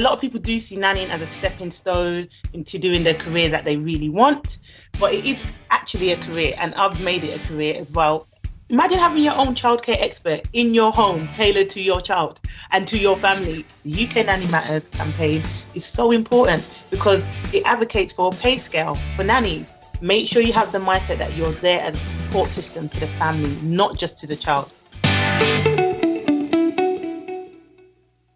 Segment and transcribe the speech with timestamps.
[0.00, 3.64] lot of people do see nannying as a stepping stone into doing the career that
[3.64, 4.58] they really want,
[4.98, 8.26] but it is actually a career, and I've made it a career as well.
[8.68, 12.38] Imagine having your own childcare expert in your home, tailored to your child
[12.70, 13.66] and to your family.
[13.82, 15.42] The UK Nanny Matters campaign
[15.74, 19.72] is so important because it advocates for a pay scale for nannies.
[20.00, 23.08] Make sure you have the mindset that you're there as a support system to the
[23.08, 24.70] family, not just to the child.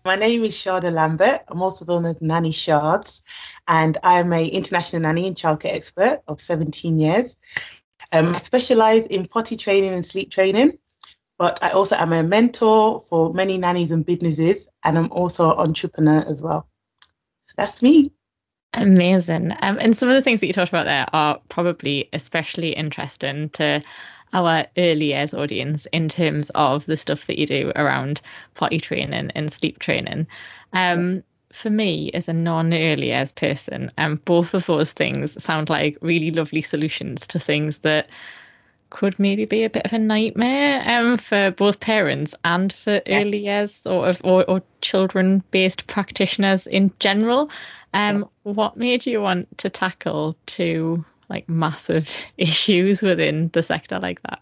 [0.07, 1.45] My name is Sharda Lambert.
[1.48, 3.22] I'm also known as Nanny Shards,
[3.68, 7.36] and I'm a international nanny and childcare expert of 17 years.
[8.12, 10.76] Um, I specialize in potty training and sleep training,
[11.39, 15.59] but I also am a mentor for many nannies and businesses, and I'm also an
[15.59, 16.68] entrepreneur as well.
[17.46, 18.12] So that's me.
[18.75, 19.53] Amazing.
[19.62, 23.48] Um, and some of the things that you talked about there are probably especially interesting
[23.50, 23.81] to
[24.34, 28.20] our early years audience in terms of the stuff that you do around
[28.54, 30.26] potty training and sleep training.
[30.72, 35.97] Um, for me, as a non-early years person, um, both of those things sound like
[36.00, 38.09] really lovely solutions to things that
[38.91, 43.20] could maybe be a bit of a nightmare um, for both parents and for yeah.
[43.20, 47.50] early years sort of or, or children based practitioners in general.
[47.92, 54.22] Um, what made you want to tackle two like massive issues within the sector like
[54.22, 54.41] that?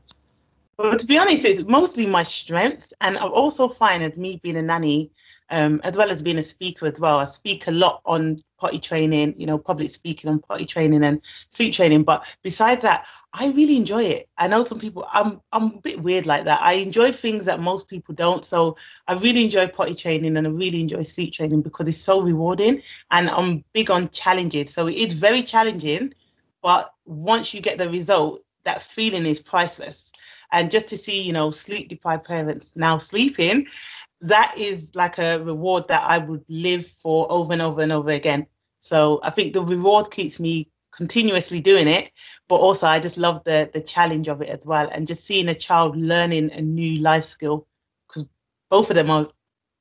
[0.79, 2.93] Well, to be honest, it's mostly my strengths.
[3.01, 5.11] And I've also as me being a nanny,
[5.51, 8.79] um, as well as being a speaker as well, I speak a lot on potty
[8.79, 12.05] training, you know, public speaking on potty training and sleep training.
[12.05, 14.29] But besides that, I really enjoy it.
[14.39, 16.63] I know some people, I'm I'm a bit weird like that.
[16.63, 18.45] I enjoy things that most people don't.
[18.45, 18.77] So
[19.09, 22.83] I really enjoy potty training and I really enjoy sleep training because it's so rewarding
[23.11, 24.73] and I'm big on challenges.
[24.73, 26.15] So it is very challenging,
[26.63, 30.13] but once you get the result, that feeling is priceless.
[30.53, 33.67] And just to see, you know, sleep deprived parents now sleeping,
[34.21, 38.11] that is like a reward that I would live for over and over and over
[38.11, 38.47] again.
[38.79, 42.11] So I think the reward keeps me continuously doing it,
[42.49, 45.49] but also I just love the the challenge of it as well, and just seeing
[45.49, 47.67] a child learning a new life skill
[48.07, 48.27] because
[48.71, 49.27] both of them are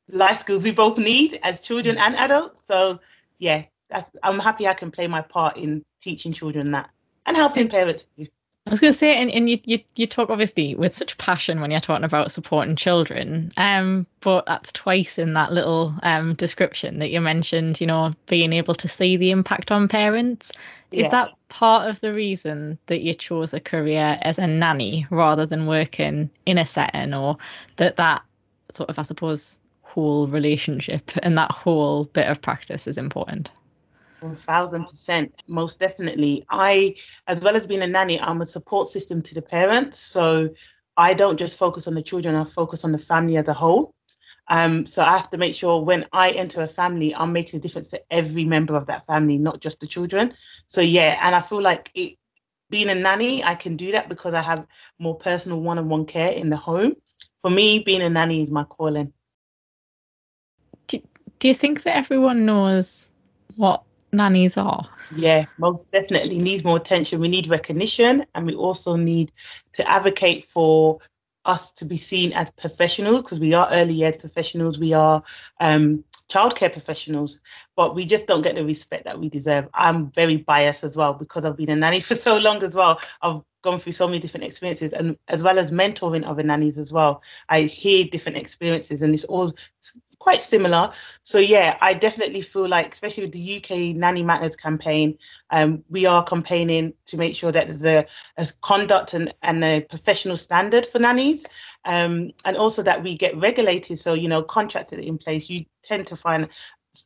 [0.07, 1.99] life skills we both need as children mm.
[1.99, 2.65] and adults.
[2.65, 2.99] So
[3.39, 6.89] yeah, that's I'm happy I can play my part in teaching children that
[7.25, 8.27] and helping parents too.
[8.67, 11.61] I was going to say, and, and you, you you talk obviously with such passion
[11.61, 16.99] when you're talking about supporting children, um, but that's twice in that little um description
[16.99, 17.81] that you mentioned.
[17.81, 20.51] You know, being able to see the impact on parents.
[20.91, 21.09] Is yeah.
[21.09, 25.65] that part of the reason that you chose a career as a nanny rather than
[25.65, 27.37] working in a setting, or
[27.77, 28.21] that that
[28.73, 33.49] sort of, I suppose, whole relationship and that whole bit of practice is important?
[34.21, 36.43] One thousand percent, most definitely.
[36.51, 36.95] I,
[37.27, 39.97] as well as being a nanny, I'm a support system to the parents.
[39.97, 40.49] So
[40.95, 43.95] I don't just focus on the children; I focus on the family as a whole.
[44.47, 47.61] Um, so I have to make sure when I enter a family, I'm making a
[47.61, 50.33] difference to every member of that family, not just the children.
[50.67, 52.15] So yeah, and I feel like it,
[52.69, 54.67] being a nanny, I can do that because I have
[54.99, 56.93] more personal one-on-one care in the home.
[57.39, 59.13] For me, being a nanny is my calling.
[60.87, 61.01] Do,
[61.39, 63.09] do you think that everyone knows
[63.55, 63.83] what
[64.13, 64.87] nannies are.
[65.15, 67.19] Yeah, most definitely needs more attention.
[67.19, 69.31] We need recognition and we also need
[69.73, 70.99] to advocate for
[71.45, 75.23] us to be seen as professionals because we are early years professionals, we are
[75.59, 77.41] um, childcare professionals,
[77.75, 79.67] but we just don't get the respect that we deserve.
[79.73, 82.99] I'm very biased as well because I've been a nanny for so long as well.
[83.21, 86.91] I've gone through so many different experiences and as well as mentoring other nannies as
[86.91, 87.21] well.
[87.49, 89.53] I hear different experiences and it's all
[90.19, 90.91] quite similar.
[91.23, 95.17] So yeah, I definitely feel like, especially with the UK Nanny Matters campaign,
[95.49, 98.05] um, we are campaigning to make sure that there's a,
[98.37, 101.45] a conduct and, and a professional standard for nannies.
[101.85, 103.97] Um, and also that we get regulated.
[103.97, 105.49] So, you know, contracts are in place.
[105.49, 106.47] You tend to find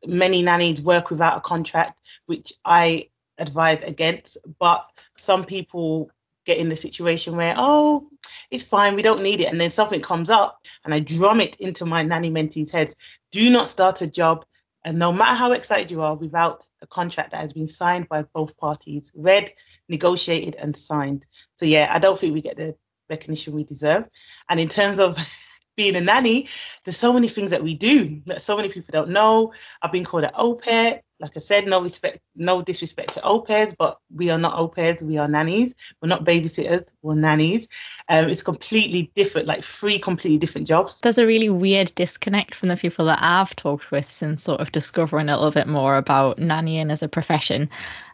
[0.06, 3.06] many nannies work without a contract, which I
[3.38, 4.38] advise against.
[4.60, 4.86] But
[5.18, 6.12] some people
[6.46, 8.08] get in the situation where, oh,
[8.52, 9.52] it's fine, we don't need it.
[9.52, 12.96] And then something comes up and I drum it into my nanny mentees' heads.
[13.32, 14.46] Do not start a job.
[14.84, 18.24] And no matter how excited you are, without a contract that has been signed by
[18.34, 19.52] both parties, read,
[19.90, 21.26] negotiated, and signed.
[21.56, 22.76] So, yeah, I don't think we get the
[23.09, 24.08] recognition we deserve.
[24.48, 25.18] And in terms of
[25.76, 26.48] being a nanny,
[26.84, 29.53] there's so many things that we do that so many people don't know.
[29.82, 31.02] I've been called an au pair.
[31.20, 34.67] Like I said, no respect, no disrespect to au pairs, but we are not au
[34.67, 35.02] pairs.
[35.02, 35.73] We are nannies.
[36.02, 36.94] We're not babysitters.
[37.02, 37.67] We're nannies.
[38.09, 41.00] Um, it's completely different, like three completely different jobs.
[41.02, 44.72] There's a really weird disconnect from the people that I've talked with since sort of
[44.73, 47.70] discovering a little bit more about nannying as a profession.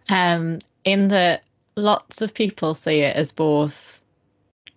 [0.09, 1.43] Um, in that
[1.75, 3.99] lots of people see it as both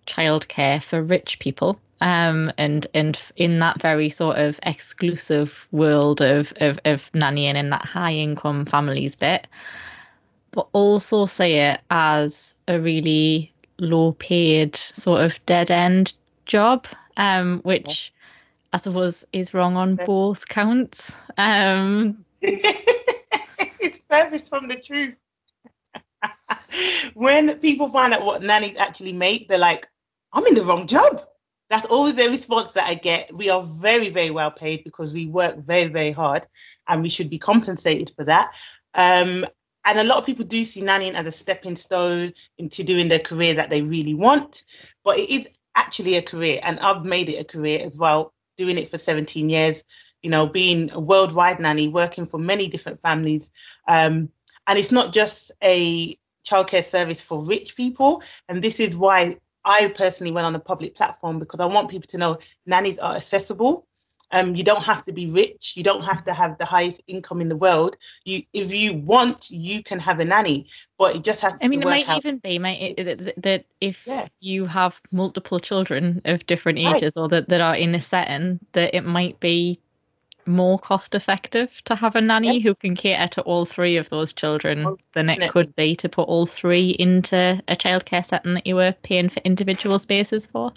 [0.07, 6.53] childcare for rich people um, and and in that very sort of exclusive world of,
[6.57, 9.47] of of nannying in that high income families bit,
[10.51, 16.13] but also see it as a really low paid sort of dead end
[16.45, 16.87] job,
[17.17, 18.13] um, which
[18.73, 21.13] I suppose is wrong on both counts.
[21.37, 25.15] Um, it's furthest from the truth.
[27.13, 29.87] when people find out what nannies actually make, they're like,
[30.33, 31.21] I'm in the wrong job.
[31.69, 33.33] That's always the response that I get.
[33.35, 36.45] We are very, very well paid because we work very, very hard
[36.87, 38.51] and we should be compensated for that.
[38.93, 39.45] Um,
[39.85, 43.19] and a lot of people do see nannying as a stepping stone into doing their
[43.19, 44.63] career that they really want,
[45.03, 46.59] but it is actually a career.
[46.63, 49.83] And I've made it a career as well, doing it for 17 years,
[50.21, 53.51] you know, being a worldwide nanny, working for many different families.
[53.87, 54.29] Um,
[54.67, 56.15] and it's not just a
[56.45, 58.23] childcare service for rich people.
[58.49, 62.07] And this is why I personally went on a public platform because I want people
[62.07, 63.87] to know nannies are accessible.
[64.31, 65.73] Um, you don't have to be rich.
[65.75, 67.95] You don't have to have the highest income in the world.
[68.25, 70.67] You, if you want, you can have a nanny,
[70.97, 71.55] but it just has.
[71.61, 72.17] I mean, it might out.
[72.17, 72.97] even be might
[73.37, 74.27] that if yeah.
[74.39, 77.21] you have multiple children of different ages right.
[77.21, 79.79] or that, that are in a setting, that it might be
[80.47, 82.63] more cost effective to have a nanny yep.
[82.63, 86.27] who can cater to all three of those children than it could be to put
[86.27, 90.71] all three into a childcare setting that you were paying for individual spaces for.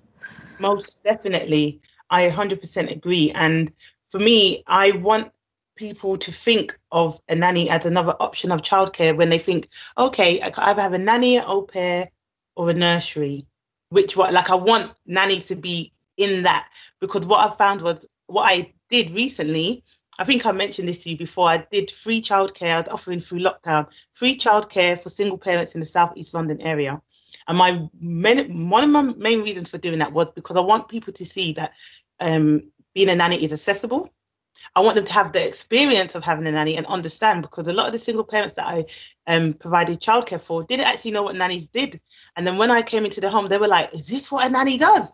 [0.59, 1.81] Most definitely.
[2.11, 3.31] I 100% agree.
[3.35, 3.73] And
[4.11, 5.33] for me, I want
[5.77, 10.41] people to think of a nanny as another option of childcare when they think, okay,
[10.41, 12.09] I either have a nanny, an au pair,
[12.57, 13.47] or a nursery.
[13.91, 16.69] Which what like I want nannies to be in that
[17.01, 19.83] because what I found was what I did recently,
[20.19, 21.49] I think I mentioned this to you before.
[21.49, 22.75] I did free childcare.
[22.75, 26.61] I was offering through lockdown free childcare for single parents in the South East London
[26.61, 27.01] area.
[27.47, 30.89] And my main, one of my main reasons for doing that was because I want
[30.89, 31.73] people to see that
[32.21, 32.63] um,
[32.95, 34.13] being a nanny is accessible.
[34.75, 37.73] I want them to have the experience of having a nanny and understand because a
[37.73, 38.85] lot of the single parents that I
[39.27, 42.01] um, provided childcare for didn't actually know what nannies did.
[42.37, 44.51] And then when I came into the home, they were like, "Is this what a
[44.51, 45.13] nanny does?"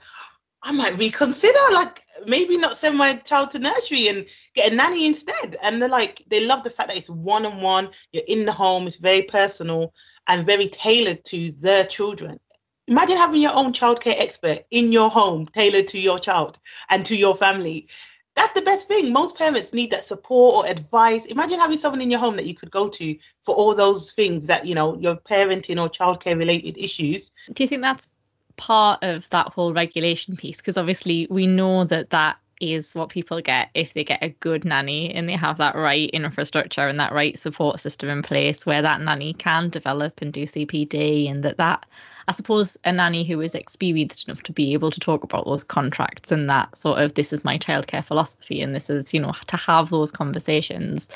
[0.64, 5.06] I might reconsider, like maybe not send my child to nursery and get a nanny
[5.06, 5.56] instead.
[5.62, 8.52] And they're like, they love the fact that it's one on one, you're in the
[8.52, 9.92] home, it's very personal
[10.26, 12.40] and very tailored to their children.
[12.88, 16.58] Imagine having your own childcare expert in your home, tailored to your child
[16.88, 17.86] and to your family.
[18.34, 19.12] That's the best thing.
[19.12, 21.26] Most parents need that support or advice.
[21.26, 24.46] Imagine having someone in your home that you could go to for all those things
[24.46, 27.30] that, you know, your parenting or childcare related issues.
[27.52, 28.06] Do you think that's
[28.56, 33.40] part of that whole regulation piece because obviously we know that that is what people
[33.40, 37.12] get if they get a good nanny and they have that right infrastructure and that
[37.12, 41.56] right support system in place where that nanny can develop and do CPD and that
[41.56, 41.84] that
[42.28, 45.64] I suppose a nanny who is experienced enough to be able to talk about those
[45.64, 49.34] contracts and that sort of this is my childcare philosophy and this is you know
[49.48, 51.08] to have those conversations.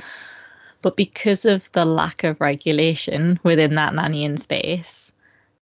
[0.82, 5.07] But because of the lack of regulation within that nanny nannying space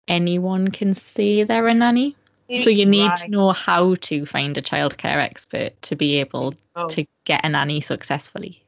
[0.08, 2.16] anyone can say they're a nanny.
[2.62, 3.16] So you need right.
[3.18, 6.86] to know how to find a childcare expert to be able oh.
[6.88, 8.62] to get a nanny successfully.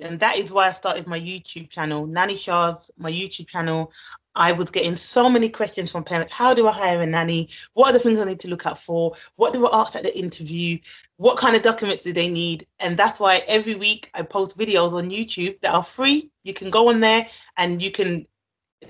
[0.00, 3.92] And that is why I started my YouTube channel, Nanny Shards, my YouTube channel.
[4.34, 6.32] I was getting so many questions from parents.
[6.32, 7.48] How do I hire a nanny?
[7.74, 9.14] What are the things I need to look out for?
[9.36, 10.78] What do I ask at the interview?
[11.16, 12.66] What kind of documents do they need?
[12.80, 16.28] And that's why every week I post videos on YouTube that are free.
[16.42, 17.26] You can go on there
[17.56, 18.26] and you can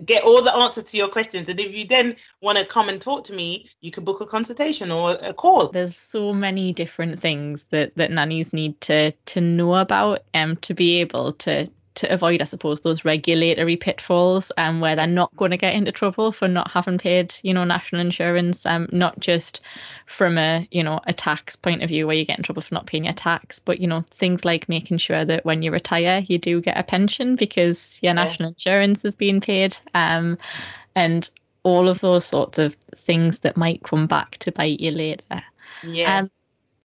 [0.05, 1.49] get all the answers to your questions.
[1.49, 4.27] And if you then want to come and talk to me, you can book a
[4.27, 5.69] consultation or a call.
[5.69, 10.75] There's so many different things that that nannies need to to know about um, to
[10.75, 15.35] be able to to avoid, I suppose, those regulatory pitfalls and um, where they're not
[15.37, 19.21] going to get into trouble for not having paid, you know, national insurance, um, not
[19.21, 19.61] just
[20.07, 22.75] from a, you know, a tax point of view where you get in trouble for
[22.75, 26.25] not paying your tax, but, you know, things like making sure that when you retire,
[26.27, 28.25] you do get a pension because your yeah.
[28.25, 29.77] national insurance is being paid.
[29.95, 30.37] Um,
[30.95, 31.31] and
[31.63, 35.43] all of those sorts of things that might come back to bite you later.
[35.83, 36.19] Yeah.
[36.19, 36.31] Um,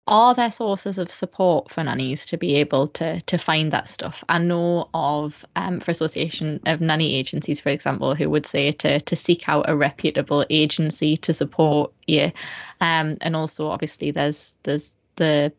[0.07, 4.23] are there sources of support for nannies to be able to to find that stuff?
[4.29, 8.99] I know of um, for Association of Nanny Agencies, for example, who would say to
[8.99, 12.31] to seek out a reputable agency to support you,
[12.81, 15.51] um, and also obviously there's there's the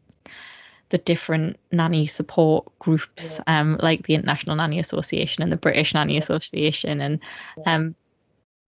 [0.91, 6.17] the different nanny support groups, um, like the International Nanny Association and the British Nanny
[6.17, 7.21] Association, and
[7.67, 7.95] um,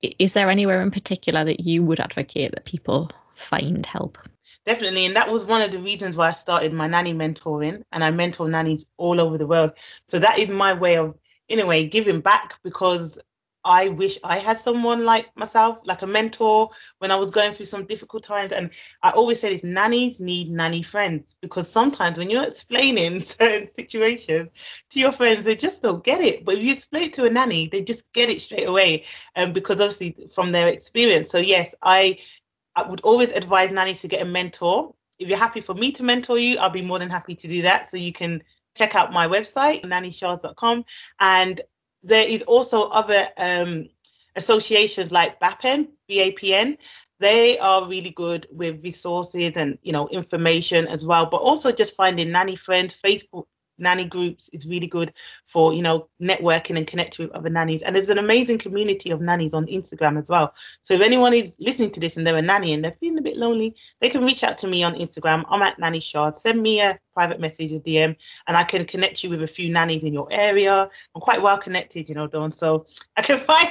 [0.02, 4.18] is there anywhere in particular that you would advocate that people find help?
[4.64, 5.06] Definitely.
[5.06, 8.10] And that was one of the reasons why I started my nanny mentoring and I
[8.10, 9.72] mentor nannies all over the world.
[10.06, 11.16] So that is my way of,
[11.48, 13.18] in a way, giving back because
[13.64, 17.66] I wish I had someone like myself, like a mentor when I was going through
[17.66, 18.52] some difficult times.
[18.52, 18.70] And
[19.02, 24.50] I always say this nannies need nanny friends because sometimes when you're explaining certain situations
[24.90, 26.44] to your friends, they just don't get it.
[26.44, 29.04] But if you explain it to a nanny, they just get it straight away.
[29.34, 31.28] And um, because obviously from their experience.
[31.28, 32.16] So yes, I
[32.76, 34.94] I would always advise nannies to get a mentor.
[35.18, 37.62] If you're happy for me to mentor you, I'll be more than happy to do
[37.62, 37.88] that.
[37.88, 38.42] So you can
[38.76, 40.84] check out my website, nannyshards.com.
[41.20, 41.60] And
[42.02, 43.88] there is also other um,
[44.36, 46.78] associations like BAPN, BAPN.
[47.18, 51.94] They are really good with resources and you know information as well, but also just
[51.94, 52.98] finding nanny friends.
[52.98, 53.44] Facebook
[53.80, 55.12] nanny groups is really good
[55.46, 57.82] for you know networking and connecting with other nannies.
[57.82, 60.54] And there's an amazing community of nannies on instagram as well.
[60.82, 63.22] So if anyone is listening to this and they're a nanny and they're feeling a
[63.22, 65.44] bit lonely they can reach out to me on instagram.
[65.48, 66.36] I'm at nanny shard.
[66.36, 69.70] Send me a private message or dm and i can connect you with a few
[69.70, 70.88] nannies in your area.
[71.14, 72.52] I'm quite well connected you know dawn.
[72.52, 73.68] So i can find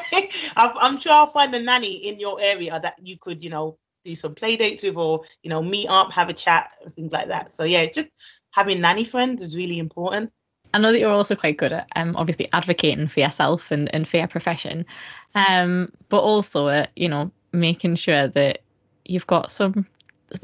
[0.56, 4.16] i'm sure i'll find a nanny in your area that you could you know do
[4.16, 7.28] some play dates with or you know meet up have a chat and things like
[7.28, 7.50] that.
[7.50, 8.08] So yeah it's just
[8.52, 10.32] having nanny friends is really important.
[10.74, 14.08] I know that you're also quite good at um, obviously advocating for yourself and, and
[14.08, 14.86] for your profession,
[15.34, 18.62] um, but also at, you know, making sure that
[19.06, 19.86] you've got some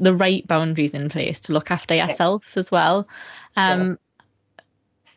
[0.00, 2.58] the right boundaries in place to look after yourself yeah.
[2.58, 3.08] as well.
[3.56, 3.98] Um, sure.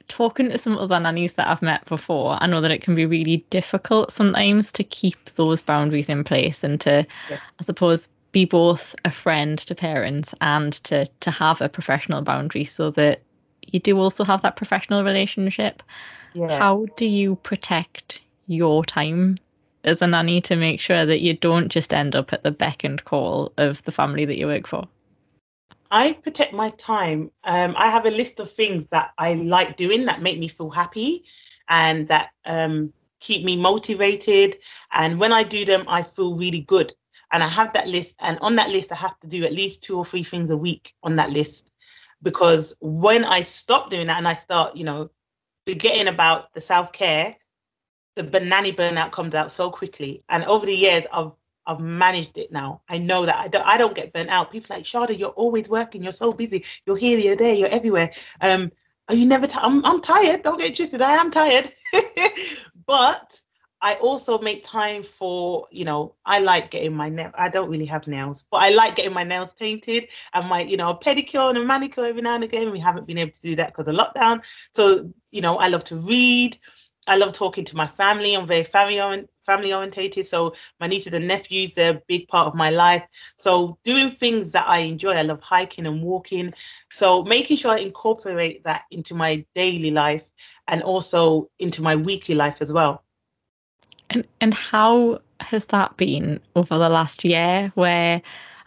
[0.07, 3.05] Talking to some other nannies that I've met before, I know that it can be
[3.05, 7.39] really difficult sometimes to keep those boundaries in place and to, yeah.
[7.59, 12.63] I suppose, be both a friend to parents and to to have a professional boundary
[12.63, 13.21] so that
[13.61, 15.83] you do also have that professional relationship.
[16.33, 16.57] Yeah.
[16.57, 19.35] How do you protect your time
[19.83, 22.83] as a nanny to make sure that you don't just end up at the beck
[22.83, 24.87] and call of the family that you work for?
[25.91, 27.31] I protect my time.
[27.43, 30.69] Um, I have a list of things that I like doing that make me feel
[30.69, 31.23] happy
[31.67, 34.57] and that um, keep me motivated.
[34.91, 36.93] And when I do them, I feel really good
[37.31, 38.15] and I have that list.
[38.19, 40.57] And on that list, I have to do at least two or three things a
[40.57, 41.71] week on that list.
[42.21, 45.09] Because when I stop doing that and I start, you know,
[45.65, 47.35] forgetting about the self care,
[48.15, 50.23] the banana burnout comes out so quickly.
[50.29, 51.33] And over the years, I've
[51.65, 52.81] I've managed it now.
[52.89, 54.51] I know that I don't I don't get burnt out.
[54.51, 56.03] People like Shada, you're always working.
[56.03, 56.65] You're so busy.
[56.85, 58.09] You're here, you're there, you're everywhere.
[58.41, 58.71] Um,
[59.07, 59.45] are you never?
[59.45, 60.43] i I'm I'm tired.
[60.43, 61.01] Don't get twisted.
[61.01, 61.69] I am tired.
[62.85, 63.39] but
[63.81, 67.31] I also make time for, you know, I like getting my nail.
[67.35, 70.77] I don't really have nails, but I like getting my nails painted and my, you
[70.77, 72.71] know, pedicure and a manicure every now and again.
[72.71, 74.41] We haven't been able to do that because of lockdown.
[74.73, 76.57] So, you know, I love to read.
[77.07, 78.35] I love talking to my family.
[78.35, 80.25] I'm very family family orientated.
[80.27, 83.05] So my nieces and nephews, they're a big part of my life.
[83.37, 85.13] So doing things that I enjoy.
[85.13, 86.53] I love hiking and walking.
[86.91, 90.29] So making sure I incorporate that into my daily life
[90.67, 93.03] and also into my weekly life as well.
[94.09, 98.21] And and how has that been over the last year where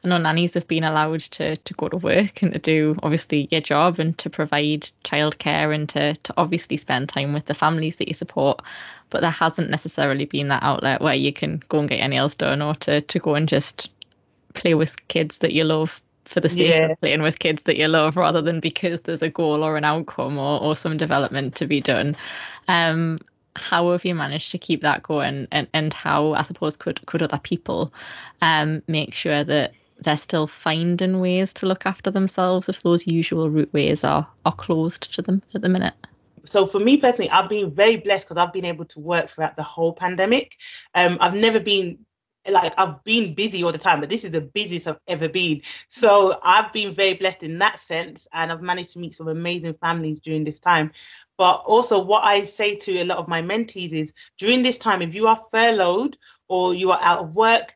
[0.05, 3.49] I know nannies have been allowed to to go to work and to do obviously
[3.51, 7.97] your job and to provide childcare and to to obviously spend time with the families
[7.97, 8.63] that you support,
[9.11, 12.35] but there hasn't necessarily been that outlet where you can go and get your nails
[12.35, 13.91] done or to to go and just
[14.55, 16.93] play with kids that you love for the sake yeah.
[16.93, 19.85] of playing with kids that you love rather than because there's a goal or an
[19.85, 22.17] outcome or, or some development to be done.
[22.69, 23.19] Um,
[23.57, 27.23] how have you managed to keep that going and, and how i suppose could could
[27.23, 27.93] other people
[28.41, 33.51] um make sure that they're still finding ways to look after themselves if those usual
[33.51, 35.95] route ways are are closed to them at the minute
[36.45, 39.57] so for me personally i've been very blessed because i've been able to work throughout
[39.57, 40.57] the whole pandemic
[40.95, 41.99] um i've never been
[42.51, 45.61] like I've been busy all the time, but this is the busiest I've ever been.
[45.89, 49.75] So I've been very blessed in that sense, and I've managed to meet some amazing
[49.75, 50.91] families during this time.
[51.39, 55.03] But also, what I say to a lot of my mentees is during this time,
[55.03, 56.17] if you are furloughed
[56.49, 57.75] or you are out of work,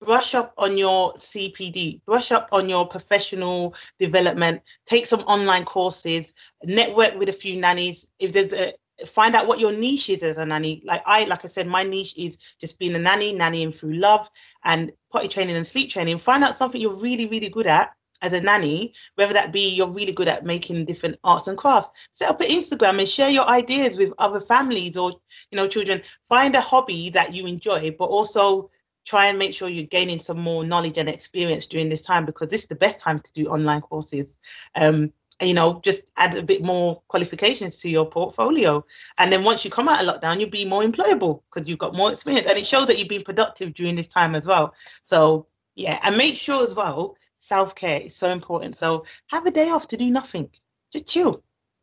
[0.00, 6.32] brush up on your CPD, brush up on your professional development, take some online courses,
[6.64, 8.06] network with a few nannies.
[8.18, 10.82] If there's a find out what your niche is as a nanny.
[10.84, 14.28] Like I, like I said, my niche is just being a nanny, nannying through love
[14.64, 16.18] and potty training and sleep training.
[16.18, 17.90] Find out something you're really, really good at
[18.22, 22.08] as a nanny, whether that be you're really good at making different arts and crafts,
[22.12, 25.12] set up an Instagram and share your ideas with other families or
[25.50, 26.02] you know children.
[26.24, 28.70] Find a hobby that you enjoy, but also
[29.04, 32.48] try and make sure you're gaining some more knowledge and experience during this time because
[32.48, 34.36] this is the best time to do online courses.
[34.74, 38.84] Um, and, you know, just add a bit more qualifications to your portfolio.
[39.18, 41.94] And then once you come out of lockdown, you'll be more employable because you've got
[41.94, 42.48] more experience.
[42.48, 44.74] And it shows that you've been productive during this time as well.
[45.04, 47.16] So yeah, and make sure as well
[47.46, 48.76] self care is so important.
[48.76, 50.50] So have a day off to do nothing,
[50.92, 51.42] just chill.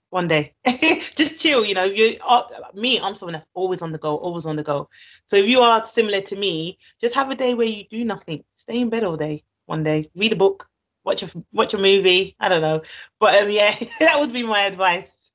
[0.10, 0.54] one day.
[0.68, 1.86] just chill, you know.
[1.86, 4.90] You are me, I'm someone that's always on the go, always on the go.
[5.26, 8.44] So if you are similar to me, just have a day where you do nothing.
[8.56, 10.70] Stay in bed all day, one day, read a book,
[11.04, 12.36] watch a watch a movie.
[12.40, 12.82] I don't know.
[13.20, 15.32] But um yeah, that would be my advice.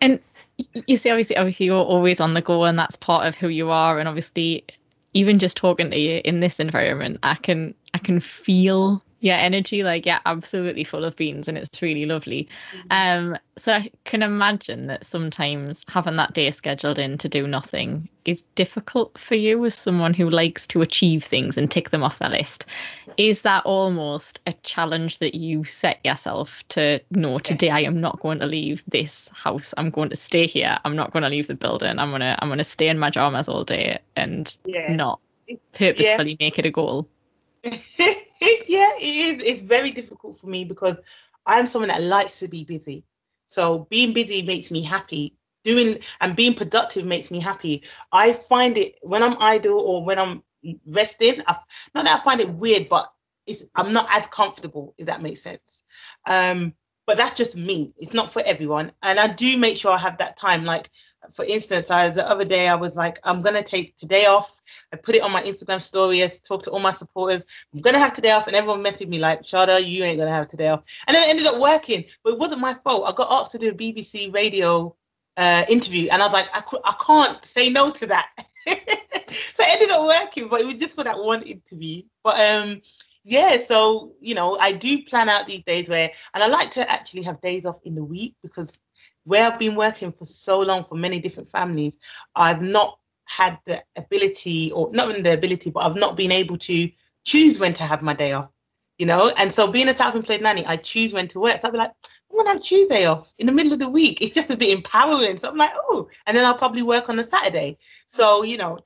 [0.00, 0.18] And
[0.86, 3.70] you see, obviously, obviously, you're always on the go, and that's part of who you
[3.70, 4.00] are.
[4.00, 4.64] And obviously,
[5.14, 9.82] even just talking to you in this environment, I can I can feel yeah energy
[9.82, 12.48] like yeah absolutely full of beans and it's really lovely.
[12.72, 13.30] Mm-hmm.
[13.30, 18.08] um so i can imagine that sometimes having that day scheduled in to do nothing
[18.24, 22.18] is difficult for you as someone who likes to achieve things and tick them off
[22.18, 22.66] the list.
[23.16, 28.20] Is that almost a challenge that you set yourself to no today i am not
[28.20, 29.72] going to leave this house.
[29.78, 30.78] I'm going to stay here.
[30.84, 31.98] I'm not going to leave the building.
[31.98, 34.92] I'm going to i'm going to stay in my pajamas all day and yeah.
[34.92, 35.20] not
[35.72, 36.46] purposefully yeah.
[36.46, 37.08] make it a goal
[38.68, 39.42] yeah, it is.
[39.42, 41.00] It's very difficult for me because
[41.46, 43.04] I'm someone that likes to be busy.
[43.46, 45.34] So being busy makes me happy.
[45.64, 47.82] Doing and being productive makes me happy.
[48.12, 50.42] I find it when I'm idle or when I'm
[50.86, 51.42] resting.
[51.46, 51.56] I,
[51.94, 53.12] not that I find it weird, but
[53.46, 54.94] it's I'm not as comfortable.
[54.98, 55.82] If that makes sense.
[56.26, 56.74] Um,
[57.08, 57.90] but that's just me.
[57.96, 58.92] It's not for everyone.
[59.02, 60.66] And I do make sure I have that time.
[60.66, 60.90] Like
[61.32, 64.60] for instance, I the other day I was like, I'm gonna take today off.
[64.92, 67.46] I put it on my Instagram story as talk to all my supporters.
[67.72, 70.48] I'm gonna have today off, and everyone messaged me like, Shada, you ain't gonna have
[70.48, 70.82] today off.
[71.06, 73.04] And then it ended up working, but it wasn't my fault.
[73.06, 74.94] I got asked to do a BBC radio
[75.38, 78.32] uh, interview, and I was like, I, I can't say no to that.
[78.66, 82.02] so it ended up working, but it was just for that one interview.
[82.22, 82.82] But um,
[83.28, 86.90] yeah, so you know, I do plan out these days where, and I like to
[86.90, 88.78] actually have days off in the week because
[89.24, 91.98] where I've been working for so long for many different families,
[92.34, 96.56] I've not had the ability, or not even the ability, but I've not been able
[96.56, 96.88] to
[97.24, 98.48] choose when to have my day off.
[98.96, 101.60] You know, and so being a self-employed nanny, I choose when to work.
[101.60, 101.92] So I'll be like,
[102.32, 104.22] I'm gonna have Tuesday off in the middle of the week.
[104.22, 105.36] It's just a bit empowering.
[105.36, 107.76] So I'm like, oh, and then I'll probably work on a Saturday.
[108.08, 108.78] So you know,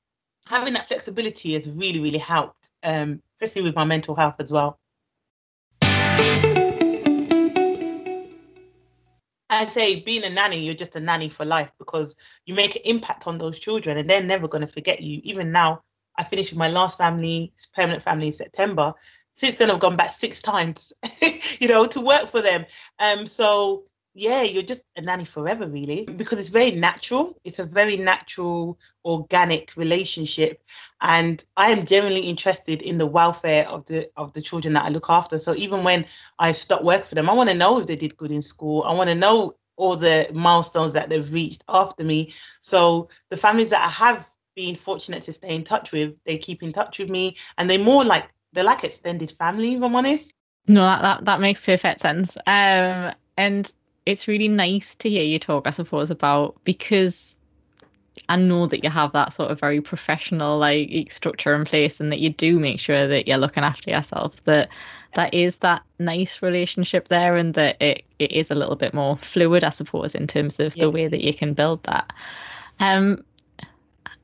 [0.47, 4.79] having that flexibility has really, really helped, um, especially with my mental health as well.
[9.51, 12.83] I say being a nanny, you're just a nanny for life because you make an
[12.85, 15.21] impact on those children and they're never going to forget you.
[15.25, 15.83] Even now,
[16.19, 18.95] I finished my last family, permanent family in September.
[19.37, 20.93] Since then, I've gone back six times,
[21.61, 22.65] you know, to work for them.
[22.99, 27.39] Um, so yeah, you're just a nanny forever, really, because it's very natural.
[27.45, 30.63] It's a very natural, organic relationship,
[31.01, 34.91] and I am genuinely interested in the welfare of the of the children that I
[34.91, 35.39] look after.
[35.39, 36.05] So even when
[36.39, 38.83] I stop work for them, I want to know if they did good in school.
[38.83, 42.35] I want to know all the milestones that they've reached after me.
[42.61, 46.63] So the families that I have been fortunate to stay in touch with, they keep
[46.63, 49.75] in touch with me, and they're more like they're like extended family.
[49.75, 50.35] If I'm honest.
[50.69, 52.37] No, that that, that makes perfect sense.
[52.47, 53.73] Um, and
[54.07, 57.37] it's really nice to hear you talk, I suppose, about because
[58.29, 62.11] I know that you have that sort of very professional like structure in place and
[62.13, 64.69] that you do make sure that you're looking after yourself, that
[65.15, 69.17] that is that nice relationship there and that it, it is a little bit more
[69.19, 70.85] fluid, I suppose, in terms of yeah.
[70.85, 72.13] the way that you can build that.
[72.81, 73.25] Um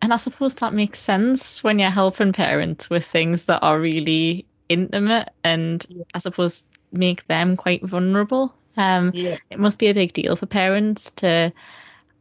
[0.00, 4.46] and I suppose that makes sense when you're helping parents with things that are really
[4.68, 6.04] intimate and yeah.
[6.14, 6.62] I suppose
[6.92, 9.36] make them quite vulnerable um, yeah.
[9.50, 11.52] It must be a big deal for parents to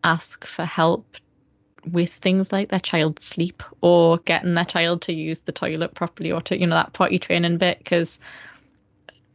[0.04, 1.06] ask for help
[1.92, 6.32] with things like their child's sleep or getting their child to use the toilet properly
[6.32, 8.20] or to you know that potty training bit because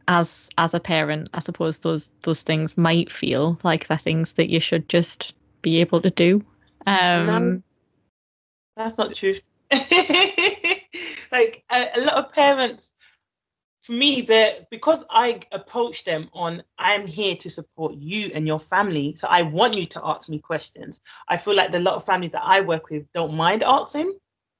[0.07, 4.49] as as a parent i suppose those those things might feel like the things that
[4.49, 6.43] you should just be able to do
[6.85, 7.61] um no,
[8.75, 9.35] that's not true
[9.71, 12.92] like a, a lot of parents
[13.83, 18.59] for me, that because I approach them on, I'm here to support you and your
[18.59, 19.13] family.
[19.13, 21.01] So I want you to ask me questions.
[21.27, 24.13] I feel like the lot of families that I work with don't mind asking.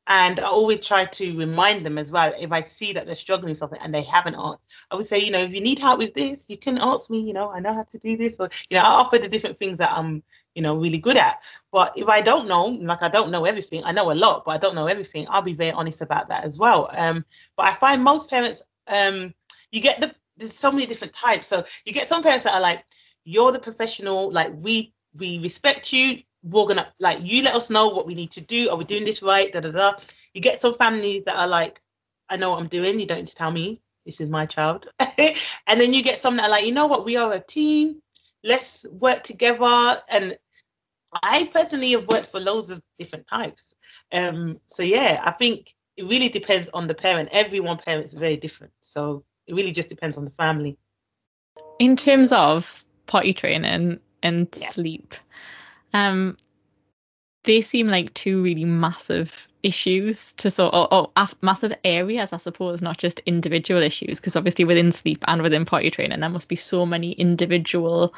[0.08, 3.52] And I always try to remind them as well if I see that they're struggling
[3.52, 4.60] with something and they haven't asked.
[4.92, 7.22] I would say, you know, if you need help with this, you can ask me,
[7.26, 8.36] you know, I know how to do this.
[8.38, 10.22] Or, you know, I offer the different things that I'm,
[10.56, 11.38] you know, really good at.
[11.72, 14.52] But if I don't know, like I don't know everything, I know a lot, but
[14.52, 16.90] I don't know everything, I'll be very honest about that as well.
[16.98, 17.24] Um,
[17.56, 19.34] but I find most parents um,
[19.72, 21.48] you get the there's so many different types.
[21.48, 22.84] So you get some parents that are like,
[23.24, 26.18] you're the professional, like we we respect you.
[26.44, 28.70] We're gonna like you let us know what we need to do.
[28.70, 29.52] Are we doing this right?
[29.52, 29.94] Da da da.
[30.34, 31.82] You get some families that are like,
[32.30, 33.00] I know what I'm doing.
[33.00, 33.80] You don't need to tell me.
[34.06, 34.88] This is my child.
[35.00, 37.06] and then you get some that are like, you know what?
[37.06, 38.02] We are a team.
[38.44, 39.96] Let's work together.
[40.12, 40.36] And
[41.22, 43.76] I personally have worked for loads of different types.
[44.12, 47.30] Um, so yeah, I think it really depends on the parent.
[47.32, 48.74] Every one parent is very different.
[48.80, 50.78] So it really just depends on the family.
[51.80, 54.70] In terms of potty training, and yeah.
[54.70, 55.14] sleep.
[55.94, 56.36] Um,
[57.44, 62.38] they seem like two really massive issues to sort of or, or massive areas, I
[62.38, 66.48] suppose, not just individual issues, because obviously within sleep and within potty training, there must
[66.48, 68.14] be so many individual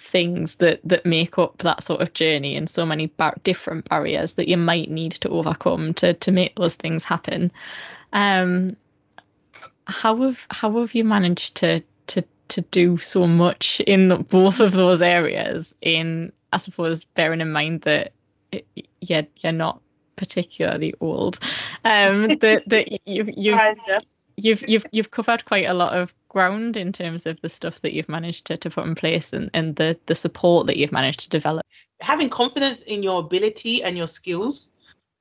[0.00, 4.32] things that that make up that sort of journey and so many bar- different barriers
[4.34, 7.52] that you might need to overcome to to make those things happen.
[8.12, 8.76] Um,
[9.86, 14.72] how have how have you managed to to to do so much in both of
[14.72, 15.74] those areas?
[15.82, 18.12] In I suppose bearing in mind that
[18.52, 18.66] it,
[19.00, 19.82] you're you're not
[20.16, 21.38] particularly old.
[21.84, 23.60] Um, that that you've you've,
[24.36, 27.92] you've you've you've covered quite a lot of ground in terms of the stuff that
[27.92, 31.20] you've managed to, to put in place and, and the the support that you've managed
[31.20, 31.66] to develop.
[32.00, 34.72] Having confidence in your ability and your skills.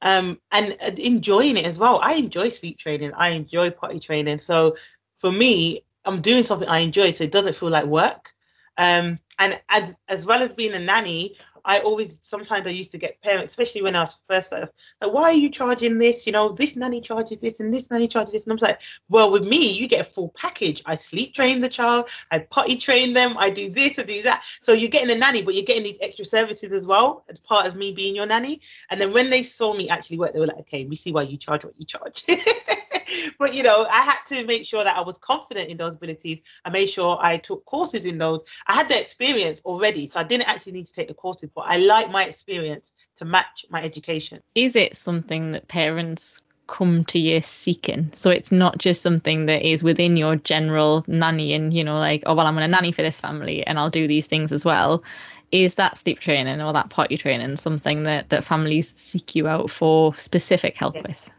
[0.02, 2.00] Um, and enjoying it as well.
[2.02, 3.12] I enjoy sleep training.
[3.18, 4.38] I enjoy potty training.
[4.38, 4.78] So
[5.18, 8.32] for me, I'm doing something I enjoy, so it doesn't feel like work.
[8.78, 12.98] Um, and as as well as being a nanny, I always sometimes I used to
[12.98, 14.70] get parents, especially when I was first like,
[15.02, 16.26] why are you charging this?
[16.26, 18.44] You know, this nanny charges this and this nanny charges this.
[18.44, 20.82] And I was like, well, with me, you get a full package.
[20.86, 24.44] I sleep train the child, I potty train them, I do this, I do that.
[24.62, 27.68] So you're getting a nanny, but you're getting these extra services as well as part
[27.68, 28.62] of me being your nanny.
[28.90, 31.24] And then when they saw me actually work, they were like, okay, we see why
[31.24, 32.24] you charge what you charge.
[33.40, 36.40] but you know, I had to make sure that I was confident in those abilities.
[36.66, 38.44] I made sure I took courses in those.
[38.68, 41.66] I had the experience already, so I didn't actually need to take the courses, but
[41.68, 44.42] I like my experience to match my education.
[44.56, 48.12] Is it something that parents come to you seeking.
[48.16, 52.36] So it's not just something that is within your general nannying, you know, like, oh,
[52.36, 55.04] well, I'm going to nanny for this family and I'll do these things as well.
[55.52, 59.72] Is that sleep training or that potty training something that, that families seek you out
[59.72, 61.06] for specific help yeah.
[61.08, 61.32] with?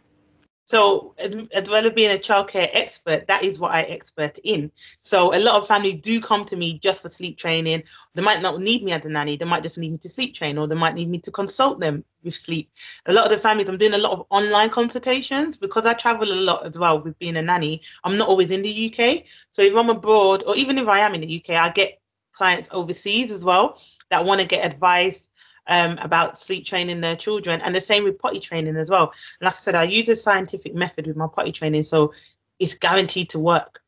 [0.71, 1.17] So,
[1.53, 4.71] as well as being a childcare expert, that is what I expert in.
[5.01, 7.83] So, a lot of families do come to me just for sleep training.
[8.15, 9.37] They might not need me as a nanny.
[9.37, 11.81] They might just need me to sleep train, or they might need me to consult
[11.81, 12.71] them with sleep.
[13.07, 16.31] A lot of the families, I'm doing a lot of online consultations because I travel
[16.31, 17.83] a lot as well with being a nanny.
[18.05, 19.25] I'm not always in the UK.
[19.49, 22.69] So, if I'm abroad, or even if I am in the UK, I get clients
[22.71, 25.30] overseas as well that want to get advice
[25.71, 29.13] um, about sleep training their children, and the same with potty training as well.
[29.41, 32.13] Like I said, I use a scientific method with my potty training, so
[32.59, 33.81] it's guaranteed to work.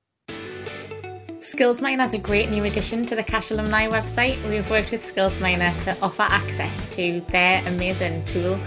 [1.43, 4.49] SkillsMiner is a great new addition to the CACHE Alumni website.
[4.49, 8.59] We've worked with SkillsMiner to offer access to their amazing tool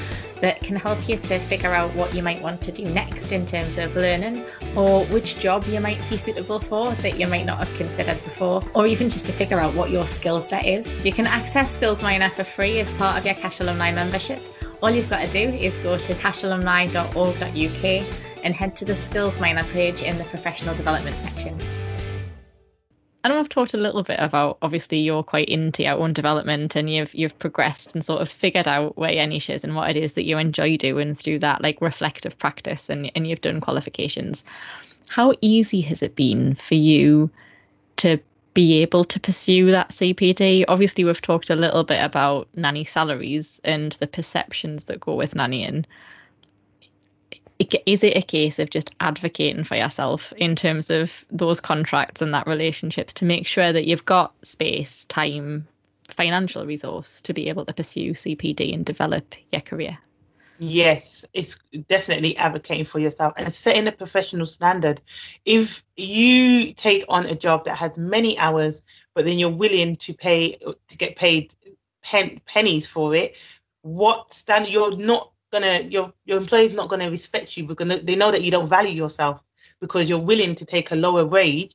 [0.41, 3.45] that can help you to figure out what you might want to do next in
[3.45, 4.45] terms of learning
[4.76, 8.63] or which job you might be suitable for that you might not have considered before,
[8.74, 10.95] or even just to figure out what your skill set is.
[11.06, 14.41] You can access SkillsMiner for free as part of your CACHE Alumni membership.
[14.82, 20.02] All you've got to do is go to cachealumni.org.uk and head to the SkillsMiner page
[20.02, 21.60] in the professional development section.
[23.26, 26.76] I know I've talked a little bit about obviously you're quite into your own development
[26.76, 29.90] and you've you've progressed and sort of figured out where your niche is and what
[29.90, 33.62] it is that you enjoy doing through that like reflective practice and, and you've done
[33.62, 34.44] qualifications.
[35.08, 37.32] How easy has it been for you
[37.96, 38.20] to
[38.54, 40.66] be able to pursue that CPD?
[40.68, 45.34] Obviously, we've talked a little bit about nanny salaries and the perceptions that go with
[45.34, 45.86] nannying
[47.60, 52.34] is it a case of just advocating for yourself in terms of those contracts and
[52.34, 55.68] that relationships to make sure that you've got space, time,
[56.10, 59.98] financial resource to be able to pursue CPD and develop your career?
[60.58, 65.02] Yes, it's definitely advocating for yourself and setting a professional standard.
[65.44, 68.82] If you take on a job that has many hours,
[69.13, 71.54] but then you're willing to pay to get paid
[72.04, 73.36] pen, pennies for it,
[73.82, 77.65] what standard you're not gonna your your employer's not gonna respect you.
[77.65, 79.44] Because they know that you don't value yourself
[79.80, 81.74] because you're willing to take a lower wage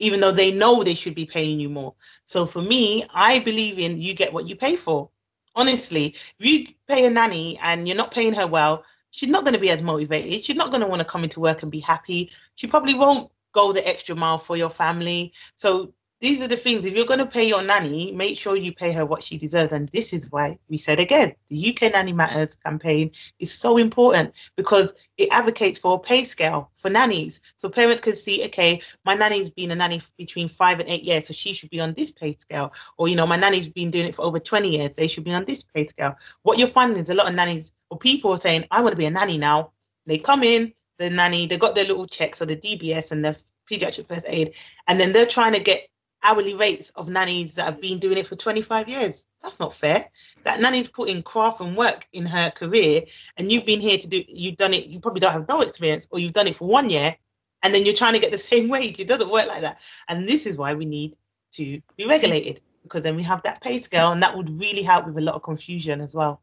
[0.00, 1.94] even though they know they should be paying you more.
[2.24, 5.10] So for me i believe in you get what you pay for.
[5.56, 6.06] Honestly
[6.38, 9.60] if you pay a nanny and you're not paying her well she's not going to
[9.60, 10.44] be as motivated.
[10.44, 12.30] She's not going to want to come into work and be happy.
[12.54, 15.32] She probably won't go the extra mile for your family.
[15.56, 16.84] So these are the things.
[16.84, 19.72] If you're going to pay your nanny, make sure you pay her what she deserves.
[19.72, 24.34] And this is why we said again, the UK Nanny Matters campaign is so important
[24.56, 27.40] because it advocates for a pay scale for nannies.
[27.56, 31.28] So parents can see, okay, my nanny's been a nanny between five and eight years,
[31.28, 32.72] so she should be on this pay scale.
[32.96, 35.32] Or, you know, my nanny's been doing it for over 20 years, they should be
[35.32, 36.16] on this pay scale.
[36.42, 38.98] What you're finding is a lot of nannies or people are saying, I want to
[38.98, 39.72] be a nanny now.
[40.06, 43.40] They come in, the nanny, they got their little checks or the DBS and the
[43.70, 44.54] pediatric first aid,
[44.86, 45.86] and then they're trying to get
[46.22, 49.26] hourly rates of nannies that have been doing it for 25 years.
[49.42, 50.04] That's not fair.
[50.44, 53.02] That nanny's put in craft and work in her career,
[53.36, 56.08] and you've been here to do, you've done it, you probably don't have no experience,
[56.10, 57.14] or you've done it for one year,
[57.62, 58.98] and then you're trying to get the same wage.
[59.00, 59.78] It doesn't work like that.
[60.08, 61.14] And this is why we need
[61.52, 62.60] to be regulated.
[62.82, 65.34] because then we have that pay scale and that would really help with a lot
[65.34, 66.40] of confusion as well.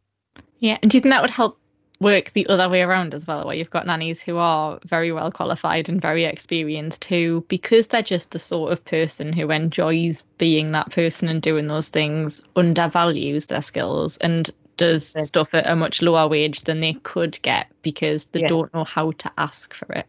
[0.59, 1.59] Yeah, and do you think that would help
[1.99, 5.31] work the other way around as well, where you've got nannies who are very well
[5.31, 10.71] qualified and very experienced who, because they're just the sort of person who enjoys being
[10.71, 16.01] that person and doing those things, undervalues their skills and does stuff at a much
[16.01, 18.47] lower wage than they could get because they yeah.
[18.47, 20.07] don't know how to ask for it.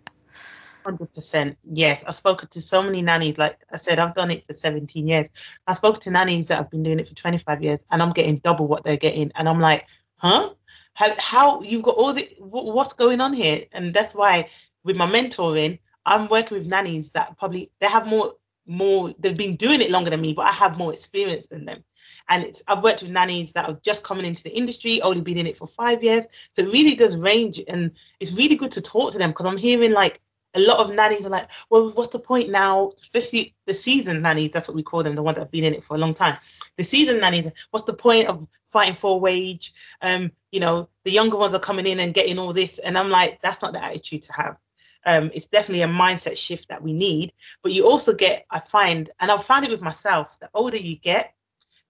[0.85, 4.53] 100% yes i've spoken to so many nannies like i said i've done it for
[4.53, 5.27] 17 years
[5.67, 8.37] i spoke to nannies that have been doing it for 25 years and i'm getting
[8.37, 9.85] double what they're getting and i'm like
[10.19, 10.49] huh
[10.97, 13.61] how, how you've got all the what's going on here?
[13.73, 14.49] And that's why
[14.87, 18.33] with my mentoring i'm working with nannies that probably they have more
[18.67, 21.85] more they've been doing it longer than me but i have more experience than them.
[22.29, 25.39] And it's i've worked with nannies that are just coming into the industry only been
[25.39, 26.25] in it for five years.
[26.53, 29.57] So it really does range and it's really good to talk to them because i'm
[29.57, 30.21] hearing like
[30.57, 32.93] a lot of nannies are like, well, what's the point now?
[32.99, 35.75] Especially the seasoned nannies, that's what we call them, the ones that have been in
[35.75, 36.37] it for a long time.
[36.77, 39.75] The seasoned nannies, what's the point of fighting for a wage?
[40.03, 42.79] Um, you know, the younger ones are coming in and getting all this.
[42.79, 44.59] And I'm like, that's not the attitude to have.
[45.05, 47.33] Um, it's definitely a mindset shift that we need.
[47.63, 50.97] But you also get, I find, and I've found it with myself, the older you
[50.97, 51.35] get,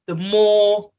[0.06, 0.92] the more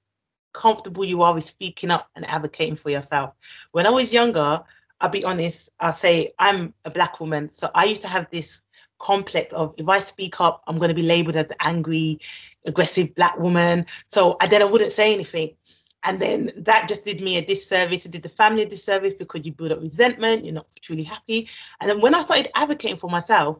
[0.54, 3.36] comfortable you are with speaking up and advocating for yourself.
[3.72, 4.60] When I was younger,
[5.00, 7.50] I'll be honest, I'll say I'm a black woman.
[7.50, 8.62] So I used to have this
[9.00, 12.20] complex of if I speak up, I'm going to be labeled as angry,
[12.66, 13.86] aggressive black woman.
[14.08, 15.56] So I, then I wouldn't say anything.
[16.04, 18.06] And then that just did me a disservice.
[18.06, 21.50] It did the family a disservice because you build up resentment, you're not truly happy.
[21.82, 23.60] And then when I started advocating for myself,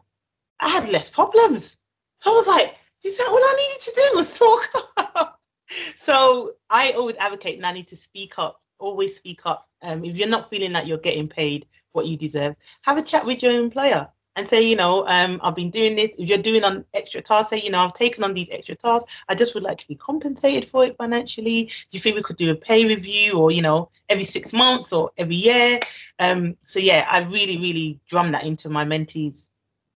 [0.60, 1.76] I had less problems.
[2.18, 5.38] So I was like, is that all I needed to do was talk
[5.96, 9.66] so I always advocate and I need to speak up always speak up.
[9.82, 13.24] Um, if you're not feeling that you're getting paid what you deserve, have a chat
[13.24, 16.12] with your employer and say, you know, um, I've been doing this.
[16.16, 19.22] If you're doing on extra tasks, say, you know, I've taken on these extra tasks.
[19.28, 21.64] I just would like to be compensated for it financially.
[21.64, 24.92] Do you think we could do a pay review or, you know, every six months
[24.92, 25.80] or every year?
[26.20, 29.48] Um, so yeah, I really, really drum that into my mentees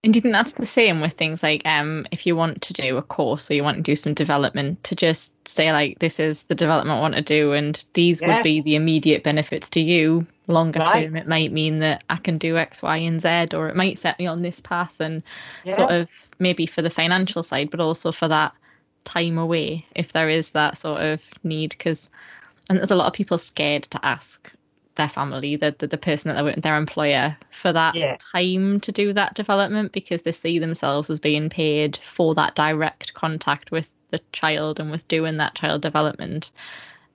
[0.09, 2.97] and you think that's the same with things like um, if you want to do
[2.97, 6.45] a course or you want to do some development, to just say like this is
[6.45, 8.37] the development I want to do, and these yeah.
[8.37, 10.27] would be the immediate benefits to you.
[10.47, 11.05] Longer right.
[11.05, 13.99] term, it might mean that I can do X, Y, and Z, or it might
[13.99, 15.23] set me on this path, and
[15.65, 15.75] yeah.
[15.75, 18.55] sort of maybe for the financial side, but also for that
[19.05, 21.73] time away if there is that sort of need.
[21.73, 22.09] Because
[22.71, 24.55] and there's a lot of people scared to ask
[24.99, 28.17] their family, the, the, the person that they're their employer, for that yeah.
[28.19, 33.15] time to do that development because they see themselves as being paid for that direct
[33.15, 36.51] contact with the child and with doing that child development.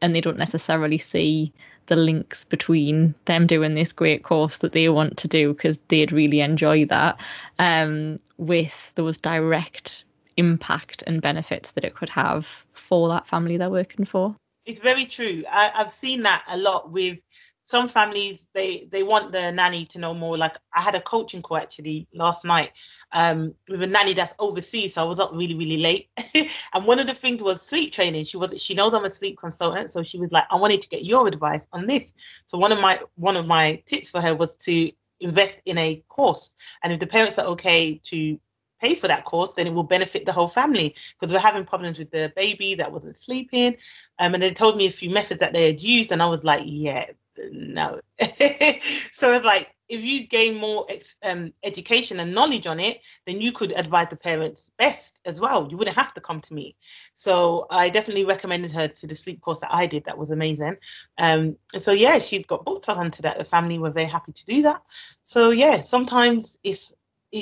[0.02, 1.54] And they don't necessarily see
[1.86, 6.12] the links between them doing this great course that they want to do because they'd
[6.12, 7.20] really enjoy that
[7.60, 10.06] um, with those direct
[10.38, 14.36] impact and benefits that it could have for that family they're working for.
[14.66, 15.44] It's very true.
[15.52, 17.20] I, have seen that a lot with
[17.66, 20.38] some families they they want the nanny to know more.
[20.38, 22.72] Like i had a coaching call actually last night
[23.12, 26.10] um, with a nanny that's overseas so i was up really really late.
[26.74, 28.26] And one of the things was sleep training.
[28.26, 30.90] She was she knows i'm a sleep consultant so she was like i wanted to
[30.90, 32.14] get your advice on this.
[32.46, 36.04] So one of my one of my tips for her was to invest in a
[36.10, 36.52] course.
[36.84, 38.40] And if the parents are okay to
[38.82, 41.98] pay for that course, then it will benefit the whole family because we're having problems
[42.00, 43.78] with the baby that wasn't sleeping.
[44.20, 46.44] Um, and they told me a few methods that they had used, and I was
[46.44, 47.06] like, yeah,
[47.52, 48.00] no.
[48.20, 50.88] so it's like if you gain more
[51.24, 55.68] um, education and knowledge on it, then you could advise the parents best as well.
[55.70, 56.76] You wouldn't have to come to me.
[57.14, 60.06] So I definitely recommended her to the sleep course that I did.
[60.06, 60.78] That was amazing.
[61.18, 63.38] Um, so yeah, she got booked onto that.
[63.38, 64.82] The family were very happy to do that.
[65.24, 66.94] So yeah, sometimes it's.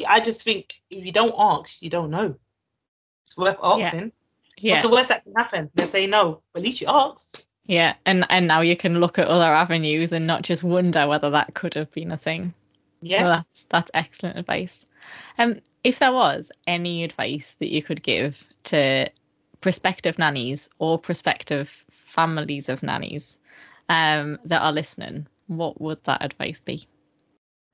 [0.08, 2.36] I just think if you don't ask, you don't know.
[3.24, 4.14] It's worth asking.
[4.58, 4.58] Yeah.
[4.58, 4.74] yeah.
[4.74, 5.70] What's the worst that can happen?
[5.76, 6.42] They say no.
[6.54, 7.46] But at least you asked.
[7.66, 11.30] Yeah, and and now you can look at other avenues and not just wonder whether
[11.30, 12.54] that could have been a thing.
[13.02, 14.86] Yeah, so that's that's excellent advice.
[15.38, 19.10] Um, if there was any advice that you could give to
[19.62, 23.38] prospective nannies or prospective families of nannies
[23.90, 26.88] um, that are listening, what would that advice be?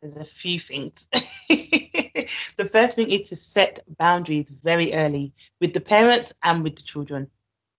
[0.01, 1.07] There's a few things.
[1.49, 6.83] the first thing is to set boundaries very early with the parents and with the
[6.83, 7.29] children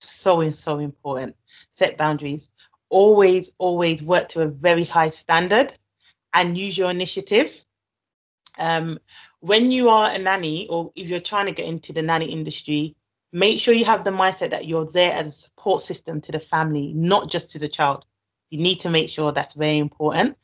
[0.01, 1.37] so so important.
[1.73, 2.51] Set boundaries.
[2.91, 5.75] Always, always work to a very high standard
[6.33, 7.65] and use your initiative.
[8.59, 8.99] Um,
[9.41, 12.97] when you are a nanny or if you're trying to get into the nanny industry,
[13.33, 16.41] make sure you have the mindset that you're there as a support system to the
[16.41, 18.05] family, not just to the child.
[18.51, 20.37] You need to make sure that's very important.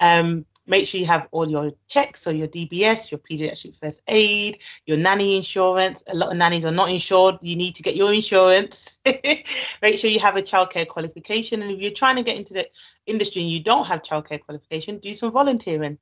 [0.00, 4.60] Um, make sure you have all your checks, so your DBS, your pediatric first aid,
[4.86, 6.04] your nanny insurance.
[6.08, 7.36] A lot of nannies are not insured.
[7.42, 8.96] You need to get your insurance.
[9.04, 11.62] make sure you have a childcare qualification.
[11.62, 12.68] And if you're trying to get into the
[13.06, 15.98] industry and you don't have childcare qualification, do some volunteering.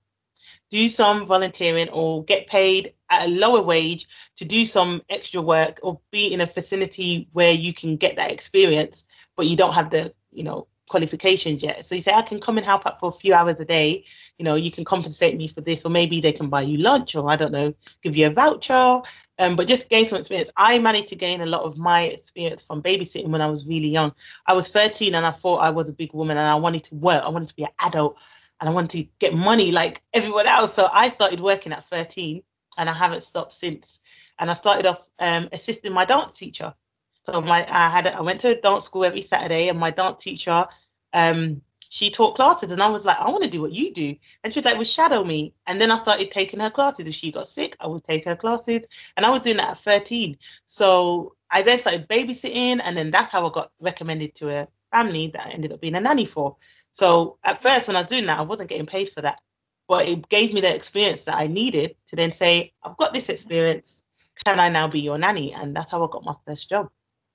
[0.71, 5.81] Do some volunteering or get paid at a lower wage to do some extra work
[5.83, 9.05] or be in a facility where you can get that experience,
[9.37, 11.85] but you don't have the, you know, qualifications yet.
[11.85, 14.05] So you say, I can come and help out for a few hours a day.
[14.39, 17.15] You know, you can compensate me for this, or maybe they can buy you lunch,
[17.15, 19.01] or I don't know, give you a voucher.
[19.41, 20.51] Um, but just gain some experience.
[20.57, 23.89] I managed to gain a lot of my experience from babysitting when I was really
[23.89, 24.13] young.
[24.47, 26.97] I was 13 and I thought I was a big woman and I wanted to
[26.97, 27.23] work.
[27.23, 28.19] I wanted to be an adult
[28.61, 30.75] and I wanted to get money like everyone else.
[30.75, 32.43] So I started working at 13
[32.79, 34.01] and I haven't stopped since.
[34.39, 36.75] And I started off um, assisting my dance teacher.
[37.31, 40.23] So my I had I went to a dance school every Saturday, and my dance
[40.23, 40.65] teacher,
[41.13, 41.61] um,
[41.91, 44.51] she taught classes, and I was like, I want to do what you do, and
[44.53, 47.07] she was like, "Well, shadow me." And then I started taking her classes.
[47.07, 48.87] If she got sick, I would take her classes,
[49.17, 50.39] and I was doing that at 13.
[50.65, 55.29] So I then started babysitting, and then that's how I got recommended to a family
[55.29, 56.57] that I ended up being a nanny for.
[56.93, 59.39] So at first, when I was doing that, I wasn't getting paid for that,
[59.87, 63.29] but it gave me the experience that I needed to then say, I've got this
[63.29, 64.03] experience.
[64.47, 65.53] Can I now be your nanny?
[65.53, 66.89] And that's how I got my first job.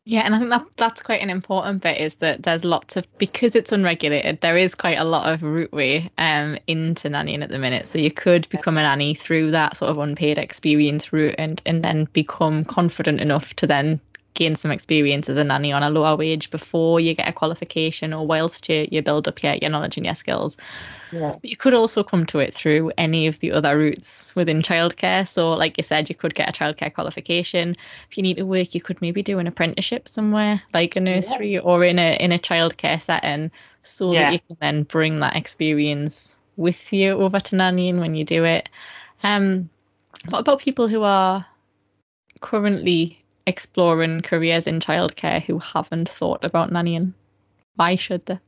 [0.05, 3.05] Yeah, and I think that that's quite an important bit is that there's lots of
[3.19, 7.57] because it's unregulated, there is quite a lot of rootway um into nannying at the
[7.59, 7.87] minute.
[7.87, 11.83] So you could become a nanny through that sort of unpaid experience route and and
[11.83, 14.01] then become confident enough to then
[14.33, 18.13] gain some experience as a nanny on a lower wage before you get a qualification
[18.13, 20.57] or whilst you, you build up your, your knowledge and your skills.
[21.11, 21.35] Yeah.
[21.39, 25.27] But you could also come to it through any of the other routes within childcare.
[25.27, 27.75] So, like you said, you could get a childcare qualification.
[28.09, 31.53] If you need to work, you could maybe do an apprenticeship somewhere, like a nursery
[31.53, 31.59] yeah.
[31.59, 33.51] or in a in a childcare setting,
[33.83, 34.25] so yeah.
[34.25, 38.43] that you can then bring that experience with you over to nannying when you do
[38.43, 38.69] it.
[39.23, 39.69] Um,
[40.29, 41.45] what about people who are
[42.41, 47.13] currently exploring careers in childcare who haven't thought about nannying?
[47.75, 48.39] Why should they?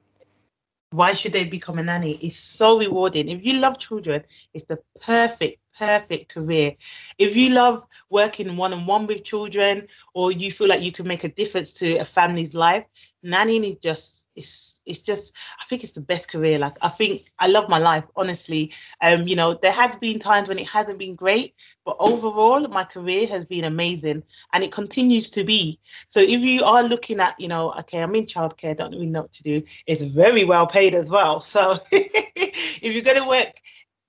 [0.91, 2.17] Why should they become a nanny?
[2.21, 3.27] It's so rewarding.
[3.29, 6.73] If you love children, it's the perfect, perfect career.
[7.17, 11.07] If you love working one on one with children or you feel like you can
[11.07, 12.85] make a difference to a family's life,
[13.25, 16.59] nannying is just it's it's just I think it's the best career.
[16.59, 18.73] Like I think I love my life, honestly.
[19.01, 22.83] Um, you know, there has been times when it hasn't been great, but overall my
[22.83, 25.79] career has been amazing and it continues to be.
[26.07, 29.21] So if you are looking at, you know, okay, I'm in childcare, don't really know
[29.21, 31.39] what to do, it's very well paid as well.
[31.39, 33.61] So if you're gonna work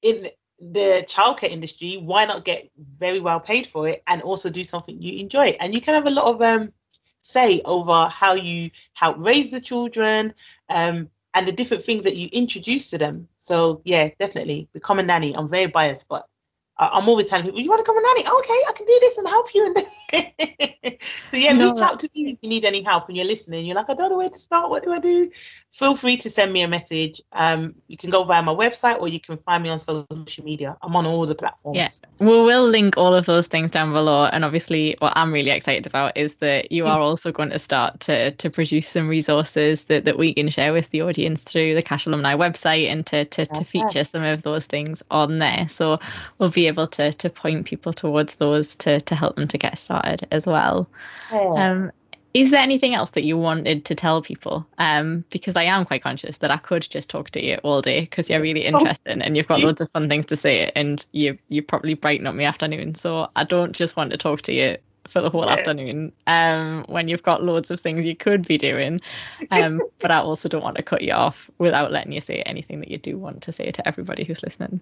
[0.02, 4.64] in the childcare industry, why not get very well paid for it and also do
[4.64, 5.56] something you enjoy?
[5.60, 6.72] And you can have a lot of um
[7.22, 10.32] say over how you help raise the children
[10.68, 13.28] um, and the different things that you introduce to them.
[13.38, 15.34] So yeah, definitely become a nanny.
[15.34, 16.28] I'm very biased, but
[16.78, 18.20] I'm always telling people, you want to come a nanny?
[18.20, 19.74] Okay, I can do this and help you.
[21.30, 21.70] so yeah, no.
[21.70, 23.64] reach out to me if you need any help and you're listening.
[23.64, 24.68] You're like, I don't know where to start.
[24.68, 25.30] What do I do?
[25.72, 27.20] Feel free to send me a message.
[27.32, 30.76] Um, you can go via my website or you can find me on social media.
[30.82, 31.76] I'm on all the platforms.
[31.76, 34.24] Yeah, we will link all of those things down below.
[34.24, 38.00] And obviously, what I'm really excited about is that you are also going to start
[38.00, 41.82] to to produce some resources that, that we can share with the audience through the
[41.82, 45.68] CACHE Alumni website and to to, to feature some of those things on there.
[45.68, 45.98] So
[46.38, 49.78] we'll be able to to point people towards those to to help them to get
[49.78, 50.88] started as well.
[51.32, 51.92] Um,
[52.36, 54.66] is there anything else that you wanted to tell people?
[54.76, 58.00] Um, because I am quite conscious that I could just talk to you all day
[58.00, 61.04] because you're really oh, interesting and you've got loads of fun things to say and
[61.12, 62.94] you you probably brighten up my afternoon.
[62.94, 64.76] So I don't just want to talk to you
[65.08, 65.52] for the whole yeah.
[65.52, 69.00] afternoon um, when you've got loads of things you could be doing.
[69.50, 72.80] Um, but I also don't want to cut you off without letting you say anything
[72.80, 74.80] that you do want to say to everybody who's listening.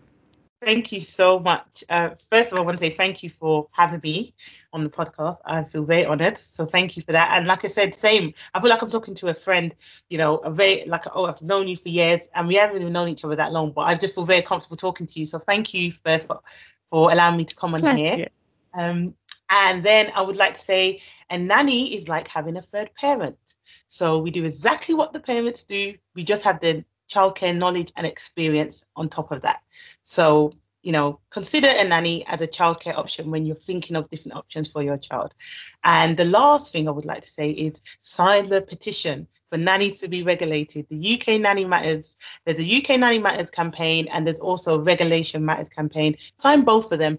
[0.64, 1.84] Thank you so much.
[1.90, 4.34] Uh, first of all, I want to say thank you for having me
[4.72, 5.36] on the podcast.
[5.44, 6.38] I feel very honored.
[6.38, 7.30] So thank you for that.
[7.32, 8.32] And like I said, same.
[8.54, 9.74] I feel like I'm talking to a friend,
[10.08, 12.92] you know, a very like oh, I've known you for years and we haven't even
[12.92, 15.26] known each other that long, but I just feel very comfortable talking to you.
[15.26, 16.40] So thank you first for,
[16.86, 18.28] for allowing me to come on thank here.
[18.72, 19.14] Um,
[19.50, 23.38] and then I would like to say a nanny is like having a third parent.
[23.86, 25.94] So we do exactly what the parents do.
[26.14, 29.62] We just have the childcare knowledge and experience on top of that.
[30.02, 34.36] So, you know, consider a nanny as a childcare option when you're thinking of different
[34.36, 35.34] options for your child.
[35.82, 40.00] And the last thing I would like to say is sign the petition for nannies
[40.00, 40.86] to be regulated.
[40.88, 45.44] The UK Nanny Matters, there's a UK Nanny Matters campaign and there's also a Regulation
[45.44, 46.16] Matters campaign.
[46.34, 47.18] Sign both of them.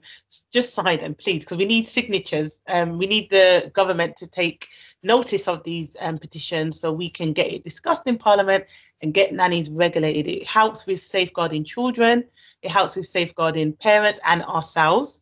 [0.52, 2.60] Just sign them, please, because we need signatures.
[2.68, 4.68] Um, we need the government to take
[5.06, 8.66] notice of these um, petitions so we can get it discussed in Parliament
[9.02, 10.28] and get nannies regulated.
[10.28, 12.26] It helps with safeguarding children,
[12.62, 15.22] it helps with safeguarding parents and ourselves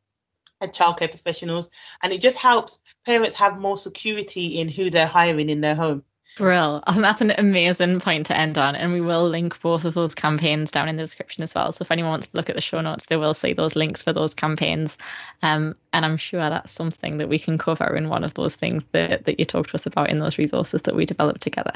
[0.62, 1.70] as childcare professionals,
[2.02, 6.04] and it just helps parents have more security in who they're hiring in their home.
[6.38, 6.84] Brill.
[6.88, 8.76] And that's an amazing point to end on.
[8.76, 11.72] And we will link both of those campaigns down in the description as well.
[11.72, 14.02] So if anyone wants to look at the show notes, they will see those links
[14.02, 14.98] for those campaigns.
[15.42, 18.86] Um, and I'm sure that's something that we can cover in one of those things
[18.92, 21.74] that, that you talked to us about in those resources that we developed together.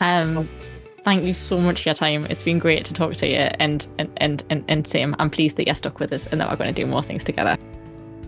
[0.00, 0.48] Um,
[1.04, 2.26] thank you so much for your time.
[2.26, 5.14] It's been great to talk to you and and and and, and Sam.
[5.18, 7.24] I'm pleased that you're stuck with us and that we're going to do more things
[7.24, 7.58] together.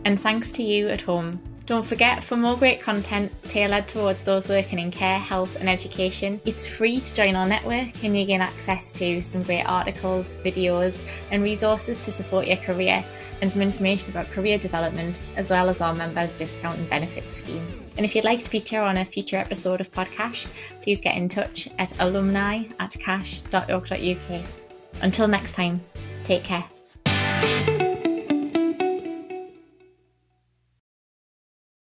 [0.04, 4.48] And thanks to you at home don't forget, for more great content tailored towards those
[4.48, 8.42] working in care, health, and education, it's free to join our network and you gain
[8.42, 13.04] access to some great articles, videos, and resources to support your career
[13.40, 17.66] and some information about career development, as well as our members' discount and benefits scheme.
[17.96, 20.46] And if you'd like to feature on a future episode of Podcash,
[20.82, 24.44] please get in touch at alumni at cache.org.uk.
[25.02, 25.80] Until next time,
[26.24, 27.73] take care.